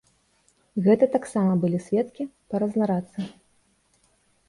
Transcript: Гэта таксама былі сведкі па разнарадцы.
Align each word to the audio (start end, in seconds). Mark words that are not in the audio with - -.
Гэта 0.87 1.09
таксама 1.17 1.51
былі 1.65 1.83
сведкі 1.89 2.29
па 2.49 2.55
разнарадцы. 2.67 3.19